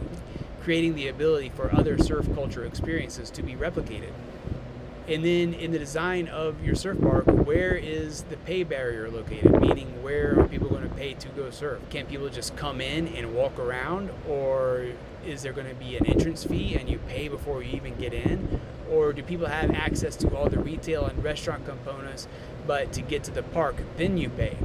creating 0.62 0.96
the 0.96 1.06
ability 1.06 1.50
for 1.50 1.72
other 1.72 1.96
surf 1.96 2.26
culture 2.34 2.64
experiences 2.64 3.30
to 3.30 3.42
be 3.42 3.54
replicated. 3.54 4.12
And 5.08 5.24
then 5.24 5.54
in 5.54 5.70
the 5.70 5.78
design 5.78 6.26
of 6.26 6.64
your 6.64 6.74
surf 6.74 7.00
park, 7.00 7.26
where 7.26 7.76
is 7.76 8.22
the 8.22 8.36
pay 8.38 8.64
barrier 8.64 9.08
located? 9.08 9.60
Meaning, 9.60 10.02
where 10.02 10.40
are 10.40 10.48
people 10.48 10.68
going 10.68 10.82
to 10.82 10.92
pay 10.96 11.14
to 11.14 11.28
go 11.28 11.50
surf? 11.50 11.80
Can 11.90 12.06
people 12.06 12.28
just 12.28 12.56
come 12.56 12.80
in 12.80 13.06
and 13.06 13.32
walk 13.32 13.56
around, 13.60 14.10
or 14.28 14.86
is 15.26 15.42
there 15.42 15.52
going 15.52 15.68
to 15.68 15.74
be 15.74 15.96
an 15.96 16.06
entrance 16.06 16.44
fee 16.44 16.76
and 16.76 16.88
you 16.88 16.98
pay 17.08 17.28
before 17.28 17.62
you 17.62 17.74
even 17.76 17.96
get 17.96 18.14
in? 18.14 18.60
Or 18.90 19.12
do 19.12 19.22
people 19.22 19.46
have 19.46 19.70
access 19.72 20.14
to 20.16 20.34
all 20.36 20.48
the 20.48 20.60
retail 20.60 21.06
and 21.06 21.22
restaurant 21.22 21.66
components, 21.66 22.28
but 22.66 22.92
to 22.92 23.02
get 23.02 23.24
to 23.24 23.32
the 23.32 23.42
park, 23.42 23.76
then 23.96 24.16
you 24.16 24.28
pay? 24.28 24.56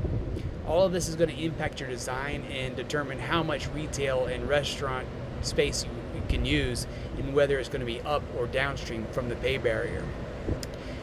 All 0.68 0.86
of 0.86 0.92
this 0.92 1.10
is 1.10 1.16
going 1.16 1.30
to 1.30 1.44
impact 1.44 1.80
your 1.80 1.90
design 1.90 2.44
and 2.52 2.76
determine 2.76 3.20
how 3.20 3.42
much 3.42 3.68
retail 3.70 4.26
and 4.26 4.48
restaurant 4.48 5.08
space 5.42 5.86
you 6.16 6.22
can 6.30 6.46
use 6.46 6.86
and 7.18 7.34
whether 7.34 7.58
it's 7.58 7.70
going 7.70 7.80
to 7.80 7.86
be 7.86 8.00
up 8.02 8.22
or 8.38 8.46
downstream 8.46 9.08
from 9.12 9.28
the 9.30 9.36
pay 9.38 9.58
barrier. 9.58 10.04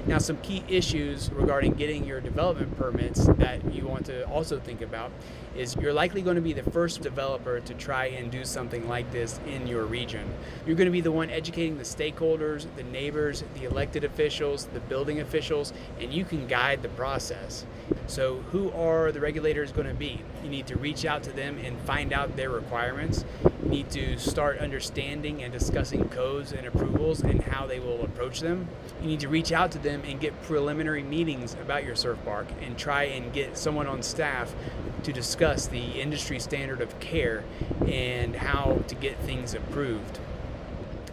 Now, 0.09 0.17
some 0.17 0.39
key 0.39 0.65
issues 0.69 1.31
regarding 1.33 1.75
getting 1.75 2.07
your 2.07 2.23
development 2.23 2.79
permits 2.79 3.27
that 3.27 3.75
you 3.75 3.87
want 3.87 4.07
to 4.07 4.27
also 4.27 4.59
think 4.59 4.81
about 4.81 5.13
is 5.55 5.77
you're 5.77 5.93
likely 5.93 6.23
going 6.23 6.37
to 6.37 6.41
be 6.41 6.55
the 6.55 6.63
first 6.71 7.03
developer 7.03 7.61
to 7.61 7.75
try 7.75 8.07
and 8.07 8.31
do 8.31 8.47
something 8.47 8.89
like 8.89 9.13
this 9.13 9.39
in 9.47 9.67
your 9.67 9.85
region. 9.85 10.27
You're 10.67 10.77
going 10.77 10.87
to 10.87 10.93
be 10.93 11.03
the 11.03 11.13
one 11.13 11.29
educating 11.29 11.77
the 11.77 11.85
stakeholders, 11.85 12.67
the 12.77 12.85
neighbors, 12.85 13.45
the 13.53 13.65
elected 13.65 14.03
officials, 14.03 14.65
the 14.73 14.81
building 14.81 15.21
officials, 15.21 15.75
and 16.01 16.11
you 16.11 16.25
can 16.25 16.47
guide 16.47 16.81
the 16.81 16.89
process. 16.89 17.67
So, 18.07 18.39
who 18.51 18.71
are 18.73 19.13
the 19.13 19.21
regulators 19.21 19.73
going 19.73 19.89
to 19.89 19.95
be? 19.95 20.23
You 20.43 20.49
need 20.49 20.67
to 20.69 20.79
reach 20.79 21.05
out 21.05 21.23
to 21.25 21.33
them 21.33 21.59
and 21.59 21.79
find 21.81 22.15
out 22.15 22.35
their 22.35 22.49
requirements. 22.49 23.27
Need 23.63 23.91
to 23.91 24.19
start 24.19 24.59
understanding 24.59 25.43
and 25.43 25.53
discussing 25.53 26.09
codes 26.09 26.53
and 26.53 26.67
approvals 26.67 27.23
and 27.23 27.43
how 27.43 27.67
they 27.67 27.81
will 27.81 28.03
approach 28.05 28.41
them. 28.41 28.69
You 29.03 29.09
need 29.09 29.21
to 29.21 29.29
reach 29.29 29.51
out 29.51 29.73
to 29.73 29.79
them 29.79 30.03
and 30.07 30.21
get 30.21 30.41
preliminary 30.45 31.03
meetings 31.03 31.55
about 31.55 31.85
your 31.85 31.97
surf 31.97 32.19
park 32.25 32.47
and 32.63 32.79
try 32.79 33.05
and 33.05 33.33
get 33.33 33.59
someone 33.59 33.89
on 33.89 34.03
staff 34.03 34.55
to 35.03 35.13
discuss 35.13 35.67
the 35.67 36.01
industry 36.01 36.39
standard 36.39 36.81
of 36.81 36.99
care 37.01 37.43
and 37.87 38.37
how 38.37 38.83
to 38.87 38.95
get 38.95 39.19
things 39.21 39.55
approved. 39.55 40.21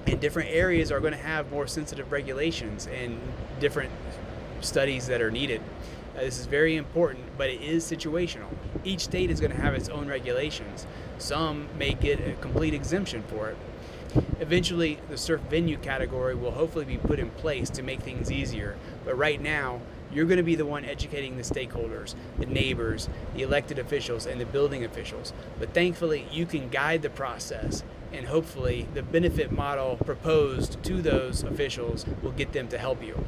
And 0.06 0.22
different 0.22 0.50
areas 0.52 0.92
are 0.92 1.00
going 1.00 1.14
to 1.14 1.20
have 1.20 1.52
more 1.52 1.66
sensitive 1.66 2.12
regulations 2.12 2.88
and 2.88 3.20
different 3.60 3.92
studies 4.62 5.08
that 5.08 5.20
are 5.20 5.32
needed. 5.32 5.62
Uh, 6.16 6.22
this 6.22 6.40
is 6.40 6.46
very 6.46 6.76
important, 6.76 7.26
but 7.38 7.50
it 7.50 7.62
is 7.62 7.84
situational. 7.84 8.48
Each 8.86 9.02
state 9.02 9.32
is 9.32 9.40
going 9.40 9.52
to 9.52 9.62
have 9.62 9.74
its 9.74 9.90
own 9.90 10.08
regulations. 10.08 10.86
Some 11.18 11.68
may 11.78 11.94
get 11.94 12.20
a 12.20 12.34
complete 12.34 12.74
exemption 12.74 13.24
for 13.24 13.50
it. 13.50 13.58
Eventually, 14.40 15.00
the 15.10 15.18
surf 15.18 15.42
venue 15.50 15.78
category 15.78 16.36
will 16.36 16.52
hopefully 16.52 16.86
be 16.86 16.98
put 16.98 17.20
in 17.20 17.32
place 17.32 17.70
to 17.72 17.82
make 17.82 18.02
things 18.02 18.32
easier, 18.32 18.78
but 19.04 19.18
right 19.18 19.42
now, 19.42 19.82
you're 20.14 20.26
going 20.26 20.38
to 20.38 20.44
be 20.44 20.56
the 20.56 20.66
one 20.66 20.86
educating 20.86 21.36
the 21.36 21.44
stakeholders, 21.44 22.16
the 22.38 22.46
neighbors, 22.46 23.10
the 23.36 23.42
elected 23.42 23.80
officials, 23.80 24.26
and 24.26 24.40
the 24.40 24.46
building 24.46 24.86
officials. 24.86 25.34
But 25.60 25.74
thankfully, 25.74 26.28
you 26.32 26.46
can 26.46 26.70
guide 26.70 27.02
the 27.02 27.10
process, 27.10 27.84
and 28.14 28.28
hopefully, 28.28 28.88
the 28.94 29.04
benefit 29.04 29.52
model 29.52 29.98
proposed 29.98 30.82
to 30.84 31.02
those 31.02 31.44
officials 31.44 32.06
will 32.22 32.32
get 32.32 32.54
them 32.54 32.70
to 32.70 32.78
help 32.78 33.04
you. 33.04 33.26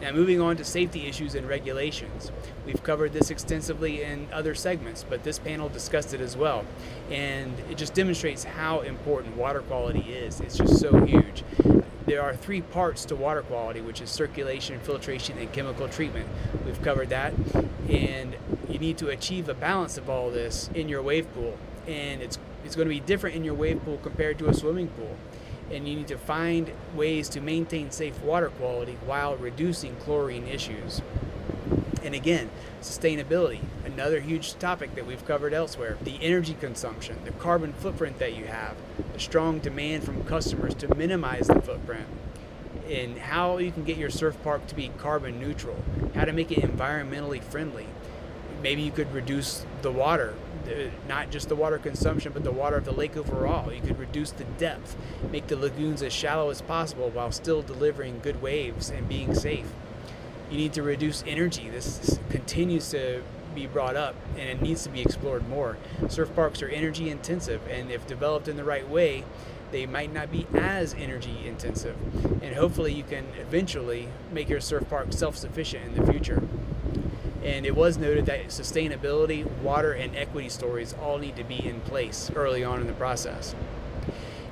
Now, 0.00 0.12
moving 0.12 0.40
on 0.40 0.56
to 0.56 0.64
safety 0.64 1.06
issues 1.06 1.34
and 1.34 1.48
regulations. 1.48 2.30
We've 2.64 2.82
covered 2.84 3.12
this 3.12 3.30
extensively 3.30 4.02
in 4.02 4.28
other 4.32 4.54
segments, 4.54 5.04
but 5.08 5.24
this 5.24 5.40
panel 5.40 5.68
discussed 5.68 6.14
it 6.14 6.20
as 6.20 6.36
well. 6.36 6.64
And 7.10 7.58
it 7.68 7.76
just 7.76 7.94
demonstrates 7.94 8.44
how 8.44 8.80
important 8.80 9.36
water 9.36 9.60
quality 9.60 10.12
is. 10.12 10.40
It's 10.40 10.56
just 10.56 10.78
so 10.78 11.04
huge. 11.04 11.42
There 12.06 12.22
are 12.22 12.36
three 12.36 12.62
parts 12.62 13.04
to 13.06 13.16
water 13.16 13.42
quality, 13.42 13.80
which 13.80 14.00
is 14.00 14.08
circulation, 14.08 14.78
filtration, 14.80 15.36
and 15.36 15.52
chemical 15.52 15.88
treatment. 15.88 16.28
We've 16.64 16.80
covered 16.82 17.08
that. 17.08 17.34
And 17.88 18.36
you 18.68 18.78
need 18.78 18.98
to 18.98 19.08
achieve 19.08 19.48
a 19.48 19.54
balance 19.54 19.98
of 19.98 20.08
all 20.08 20.30
this 20.30 20.70
in 20.74 20.88
your 20.88 21.02
wave 21.02 21.32
pool. 21.34 21.58
And 21.88 22.22
it's, 22.22 22.38
it's 22.64 22.76
going 22.76 22.86
to 22.86 22.94
be 22.94 23.00
different 23.00 23.34
in 23.34 23.42
your 23.42 23.54
wave 23.54 23.84
pool 23.84 23.98
compared 24.00 24.38
to 24.38 24.48
a 24.48 24.54
swimming 24.54 24.88
pool 24.88 25.16
and 25.70 25.88
you 25.88 25.96
need 25.96 26.08
to 26.08 26.18
find 26.18 26.72
ways 26.94 27.28
to 27.30 27.40
maintain 27.40 27.90
safe 27.90 28.20
water 28.22 28.48
quality 28.48 28.96
while 29.04 29.36
reducing 29.36 29.96
chlorine 29.96 30.46
issues. 30.46 31.02
And 32.02 32.14
again, 32.14 32.50
sustainability, 32.80 33.60
another 33.84 34.20
huge 34.20 34.58
topic 34.58 34.94
that 34.94 35.06
we've 35.06 35.24
covered 35.26 35.52
elsewhere. 35.52 35.98
The 36.02 36.18
energy 36.22 36.54
consumption, 36.54 37.18
the 37.24 37.32
carbon 37.32 37.72
footprint 37.72 38.18
that 38.18 38.34
you 38.34 38.46
have, 38.46 38.76
the 39.12 39.18
strong 39.18 39.58
demand 39.58 40.04
from 40.04 40.24
customers 40.24 40.74
to 40.74 40.94
minimize 40.94 41.48
the 41.48 41.60
footprint, 41.60 42.06
and 42.88 43.18
how 43.18 43.58
you 43.58 43.72
can 43.72 43.84
get 43.84 43.98
your 43.98 44.10
surf 44.10 44.36
park 44.42 44.66
to 44.68 44.74
be 44.74 44.90
carbon 44.96 45.38
neutral, 45.38 45.76
how 46.14 46.24
to 46.24 46.32
make 46.32 46.50
it 46.50 46.60
environmentally 46.60 47.42
friendly. 47.42 47.86
Maybe 48.62 48.82
you 48.82 48.90
could 48.90 49.12
reduce 49.12 49.64
the 49.82 49.92
water 49.92 50.34
not 51.06 51.30
just 51.30 51.48
the 51.48 51.56
water 51.56 51.78
consumption, 51.78 52.32
but 52.32 52.44
the 52.44 52.52
water 52.52 52.76
of 52.76 52.84
the 52.84 52.92
lake 52.92 53.16
overall. 53.16 53.72
You 53.72 53.80
could 53.80 53.98
reduce 53.98 54.30
the 54.30 54.44
depth, 54.44 54.96
make 55.30 55.46
the 55.46 55.56
lagoons 55.56 56.02
as 56.02 56.12
shallow 56.12 56.50
as 56.50 56.62
possible 56.62 57.10
while 57.10 57.32
still 57.32 57.62
delivering 57.62 58.20
good 58.20 58.42
waves 58.42 58.90
and 58.90 59.08
being 59.08 59.34
safe. 59.34 59.66
You 60.50 60.56
need 60.56 60.72
to 60.74 60.82
reduce 60.82 61.24
energy. 61.26 61.68
This 61.68 62.18
continues 62.30 62.90
to 62.90 63.22
be 63.54 63.66
brought 63.66 63.96
up 63.96 64.14
and 64.36 64.48
it 64.48 64.62
needs 64.62 64.82
to 64.84 64.90
be 64.90 65.00
explored 65.00 65.48
more. 65.48 65.76
Surf 66.08 66.34
parks 66.34 66.62
are 66.62 66.68
energy 66.68 67.10
intensive, 67.10 67.60
and 67.68 67.90
if 67.90 68.06
developed 68.06 68.48
in 68.48 68.56
the 68.56 68.64
right 68.64 68.88
way, 68.88 69.24
they 69.70 69.84
might 69.84 70.12
not 70.12 70.32
be 70.32 70.46
as 70.54 70.94
energy 70.94 71.46
intensive. 71.46 71.96
And 72.42 72.54
hopefully, 72.54 72.94
you 72.94 73.02
can 73.02 73.26
eventually 73.38 74.08
make 74.32 74.48
your 74.48 74.60
surf 74.60 74.88
park 74.88 75.12
self 75.12 75.36
sufficient 75.36 75.84
in 75.84 75.94
the 75.94 76.10
future. 76.10 76.42
And 77.48 77.64
it 77.64 77.74
was 77.74 77.96
noted 77.96 78.26
that 78.26 78.48
sustainability, 78.48 79.50
water, 79.62 79.92
and 79.92 80.14
equity 80.14 80.50
stories 80.50 80.94
all 81.00 81.16
need 81.16 81.34
to 81.36 81.44
be 81.44 81.66
in 81.66 81.80
place 81.80 82.30
early 82.36 82.62
on 82.62 82.82
in 82.82 82.86
the 82.86 82.92
process. 82.92 83.54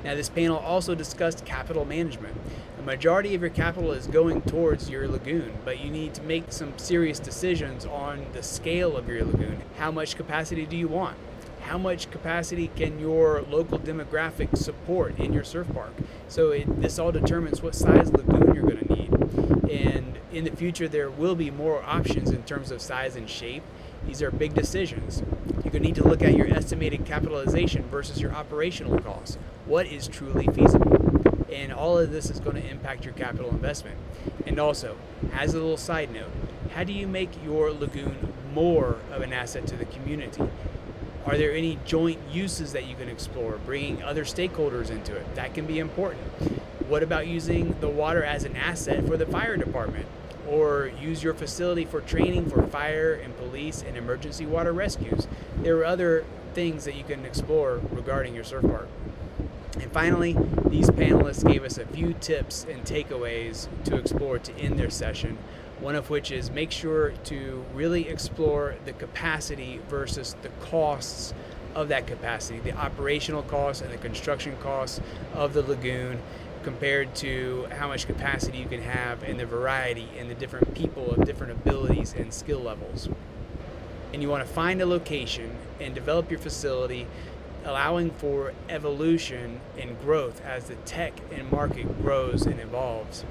Now, 0.03 0.15
this 0.15 0.31
panel 0.31 0.57
also 0.57 0.95
discussed 0.95 1.45
capital 1.45 1.85
management. 1.85 2.35
The 2.79 2.83
majority 2.83 3.35
of 3.35 3.43
your 3.43 3.51
capital 3.51 3.93
is 3.93 4.07
going 4.07 4.41
towards 4.43 4.89
your 4.89 5.09
lagoon, 5.09 5.53
but 5.63 5.79
you 5.79 5.91
need 5.91 6.15
to 6.15 6.23
make 6.23 6.51
some 6.51 6.73
serious 6.79 7.19
decisions 7.19 7.85
on 7.85 8.25
the 8.33 8.43
scale 8.43 8.97
of 8.97 9.11
your 9.11 9.27
lagoon. 9.27 9.61
How 9.77 9.91
much 9.91 10.17
capacity 10.17 10.65
do 10.65 10.77
you 10.77 10.89
want? 10.89 11.19
How 11.61 11.77
much 11.77 12.11
capacity 12.11 12.71
can 12.77 12.99
your 12.99 13.43
local 13.43 13.79
demographic 13.79 14.57
support 14.57 15.19
in 15.19 15.35
your 15.35 15.45
surf 15.45 15.67
park? 15.75 15.93
So, 16.29 16.51
it, 16.51 16.81
this 16.81 16.99
all 16.99 17.13
determines 17.13 17.63
what 17.63 17.75
size 17.75 18.13
lagoon 18.13 18.55
you're 18.55 18.65
going 18.65 18.79
to 18.79 18.95
need. 18.95 19.71
And 19.71 20.19
in 20.33 20.45
the 20.45 20.51
future, 20.51 20.89
there 20.89 21.11
will 21.11 21.35
be 21.35 21.51
more 21.51 21.83
options 21.83 22.31
in 22.31 22.43
terms 22.43 22.71
of 22.71 22.81
size 22.83 23.17
and 23.17 23.29
shape. 23.29 23.63
These 24.07 24.23
are 24.23 24.31
big 24.31 24.55
decisions. 24.55 25.23
You're 25.65 25.73
going 25.73 25.73
to 25.73 25.81
need 25.81 25.95
to 25.97 26.07
look 26.07 26.23
at 26.23 26.37
your 26.37 26.47
estimated 26.49 27.05
capitalization 27.05 27.85
versus 27.91 28.21
your 28.21 28.33
operational 28.33 28.99
costs. 29.01 29.39
What 29.65 29.87
is 29.87 30.07
truly 30.07 30.47
feasible? 30.47 31.47
And 31.53 31.73
all 31.73 31.99
of 31.99 32.13
this 32.13 32.31
is 32.31 32.39
going 32.39 32.57
to 32.57 32.69
impact 32.69 33.05
your 33.05 33.15
capital 33.15 33.51
investment. 33.51 33.97
And 34.47 34.59
also, 34.61 34.97
as 35.33 35.55
a 35.55 35.59
little 35.59 35.77
side 35.77 36.13
note, 36.13 36.31
how 36.75 36.85
do 36.85 36.93
you 36.93 37.07
make 37.07 37.31
your 37.45 37.73
lagoon 37.73 38.33
more 38.53 38.99
of 39.11 39.23
an 39.23 39.33
asset 39.33 39.67
to 39.69 39.77
the 39.77 39.87
community? 39.87 40.43
Are 41.27 41.37
there 41.37 41.53
any 41.53 41.79
joint 41.85 42.19
uses 42.31 42.73
that 42.73 42.87
you 42.87 42.95
can 42.95 43.09
explore, 43.09 43.59
bringing 43.67 44.03
other 44.03 44.25
stakeholders 44.25 44.91
into 44.91 45.15
it? 45.17 45.35
That 45.35 45.55
can 45.55 45.67
be 45.67 45.81
important. 45.81 46.23
What 46.89 47.03
about 47.03 47.27
using 47.27 47.75
the 47.81 47.89
water 47.89 48.23
as 48.23 48.45
an 48.45 48.57
asset 48.57 49.07
for 49.07 49.17
the 49.17 49.27
fire 49.27 49.57
department? 49.57 50.07
or 50.47 50.91
use 51.01 51.23
your 51.23 51.35
facility 51.35 51.85
for 51.85 52.01
training 52.01 52.49
for 52.49 52.67
fire 52.67 53.15
and 53.15 53.37
police 53.37 53.83
and 53.87 53.97
emergency 53.97 54.47
water 54.47 54.73
rescues. 54.73 55.27
There 55.59 55.77
are 55.79 55.85
other 55.85 56.25
things 56.55 56.85
that 56.85 56.95
you 56.95 57.05
can 57.05 57.25
explore 57.25 57.81
regarding 57.91 58.35
your 58.35 58.45
surf 58.45 58.63
park. 58.63 58.89
And 59.81 59.93
finally, 59.93 60.37
these 60.69 60.89
panelists 60.89 61.47
gave 61.47 61.65
us 61.65 61.77
a 61.77 61.87
few 61.87 62.15
tips 62.15 62.65
and 62.71 62.85
takeaways 62.85 63.69
to 63.85 63.97
explore 63.97 64.39
to 64.39 64.55
end 64.55 64.79
their 64.79 64.91
session. 64.91 65.37
One 65.81 65.95
of 65.95 66.09
which 66.09 66.31
is 66.31 66.51
make 66.51 66.71
sure 66.71 67.11
to 67.25 67.65
really 67.75 68.09
explore 68.09 68.77
the 68.85 68.93
capacity 68.93 69.81
versus 69.89 70.35
the 70.43 70.49
costs 70.71 71.35
of 71.75 71.89
that 71.89 72.07
capacity, 72.07 72.59
the 72.61 72.73
operational 72.73 73.43
costs 73.43 73.83
and 73.83 73.93
the 73.93 73.99
construction 73.99 74.57
costs 74.63 75.01
of 75.35 75.53
the 75.53 75.63
lagoon, 75.63 76.21
compared 76.63 77.15
to 77.15 77.69
how 77.79 77.87
much 77.87 78.07
capacity 78.07 78.59
you 78.59 78.67
can 78.67 78.83
have 78.83 79.23
and 79.23 79.39
the 79.39 79.47
variety 79.47 80.09
and 80.19 80.29
the 80.29 80.35
different 80.35 80.75
people 80.75 81.13
of 81.13 81.25
different 81.25 81.53
abilities 81.53 82.13
and 82.15 82.35
skill 82.35 82.59
levels. 82.59 83.09
And 84.13 84.23
you 84.23 84.29
want 84.29 84.45
to 84.45 84.53
find 84.53 84.81
a 84.81 84.87
location 84.87 85.57
and 85.79 85.95
develop 85.95 86.31
your 86.31 86.41
facility, 86.41 87.07
allowing 87.65 88.11
for 88.11 88.53
evolution 88.69 89.61
and 89.79 90.01
growth 90.01 90.41
as 90.45 90.65
the 90.65 90.75
tech 90.77 91.13
and 91.31 91.53
market 91.53 92.03
grows 92.03 92.47
and 92.47 92.59
evolves. 92.59 93.25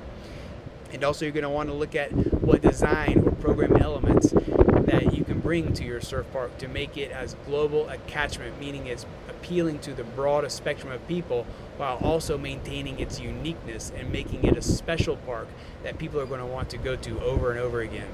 And 0.95 1.03
also, 1.03 1.25
you're 1.25 1.33
going 1.33 1.43
to 1.43 1.49
want 1.49 1.67
to 1.67 1.75
look 1.75 1.93
at 1.93 2.13
what 2.41 2.61
design 2.61 3.21
or 3.25 3.31
program 3.33 3.75
elements 3.75 4.29
that 4.29 5.13
you 5.13 5.25
can 5.25 5.41
bring 5.41 5.73
to 5.73 5.83
your 5.83 5.99
surf 5.99 6.25
park 6.31 6.57
to 6.59 6.69
make 6.69 6.95
it 6.95 7.11
as 7.11 7.35
global 7.45 7.89
a 7.89 7.97
catchment, 7.97 8.57
meaning 8.61 8.87
it's 8.87 9.05
appealing 9.27 9.79
to 9.79 9.93
the 9.93 10.05
broadest 10.05 10.55
spectrum 10.55 10.93
of 10.93 11.05
people 11.05 11.45
while 11.75 11.97
also 11.97 12.37
maintaining 12.37 12.97
its 12.97 13.19
uniqueness 13.19 13.91
and 13.97 14.09
making 14.09 14.45
it 14.45 14.55
a 14.55 14.61
special 14.61 15.17
park 15.17 15.49
that 15.83 15.97
people 15.97 16.17
are 16.17 16.25
going 16.25 16.39
to 16.39 16.45
want 16.45 16.69
to 16.69 16.77
go 16.77 16.95
to 16.95 17.19
over 17.19 17.51
and 17.51 17.59
over 17.59 17.81
again. 17.81 18.07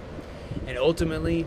And 0.65 0.75
ultimately, 0.75 1.45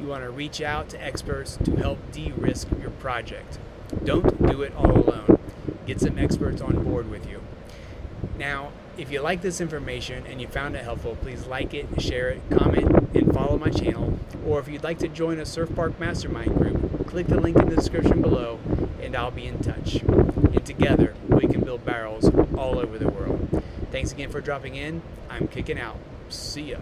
you 0.00 0.06
want 0.06 0.22
to 0.22 0.30
reach 0.30 0.60
out 0.60 0.90
to 0.90 1.04
experts 1.04 1.58
to 1.64 1.74
help 1.74 1.98
de 2.12 2.30
risk 2.30 2.68
your 2.80 2.90
project. 2.90 3.58
Don't 4.04 4.46
do 4.46 4.62
it 4.62 4.72
all 4.76 4.96
alone. 4.96 5.40
Get 5.86 6.00
some 6.00 6.20
experts 6.20 6.62
on 6.62 6.84
board 6.84 7.10
with 7.10 7.28
you. 7.28 7.42
Now, 8.38 8.70
if 8.98 9.12
you 9.12 9.20
like 9.20 9.40
this 9.40 9.60
information 9.60 10.26
and 10.26 10.40
you 10.40 10.48
found 10.48 10.74
it 10.74 10.82
helpful, 10.82 11.16
please 11.22 11.46
like 11.46 11.72
it, 11.72 11.86
share 12.00 12.30
it, 12.30 12.42
comment, 12.50 12.90
and 13.14 13.32
follow 13.32 13.56
my 13.56 13.70
channel. 13.70 14.18
Or 14.44 14.58
if 14.58 14.68
you'd 14.68 14.82
like 14.82 14.98
to 14.98 15.08
join 15.08 15.38
a 15.38 15.46
Surf 15.46 15.74
Park 15.74 15.98
Mastermind 16.00 16.56
group, 16.56 17.06
click 17.06 17.28
the 17.28 17.40
link 17.40 17.56
in 17.56 17.68
the 17.68 17.76
description 17.76 18.20
below 18.20 18.58
and 19.00 19.14
I'll 19.14 19.30
be 19.30 19.46
in 19.46 19.60
touch. 19.60 20.02
And 20.02 20.66
together, 20.66 21.14
we 21.28 21.46
can 21.46 21.60
build 21.60 21.86
barrels 21.86 22.28
all 22.56 22.78
over 22.78 22.98
the 22.98 23.08
world. 23.08 23.62
Thanks 23.92 24.10
again 24.10 24.30
for 24.30 24.40
dropping 24.40 24.74
in. 24.74 25.00
I'm 25.30 25.46
kicking 25.46 25.78
out. 25.78 25.96
See 26.28 26.72
ya. 26.72 26.78